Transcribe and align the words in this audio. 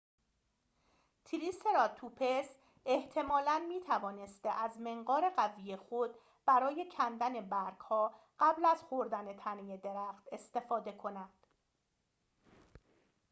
تریسراتوپس 1.25 2.49
احتمالاً 2.85 3.65
می‌توانسته 3.67 4.49
از 4.49 4.79
منقار 4.79 5.29
قوی 5.29 5.75
خود 5.75 6.15
برای 6.45 6.89
کندن 6.97 7.41
برگ‌ها 7.49 8.15
قبل 8.39 8.65
از 8.65 8.81
خوردن 8.83 9.37
تنه 9.37 9.77
درخت 9.77 10.27
استفاده 10.31 10.91
کند 10.91 11.39